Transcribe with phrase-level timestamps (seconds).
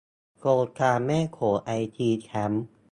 [0.37, 2.63] โครงการแม่โขงไอซีทีแคมป์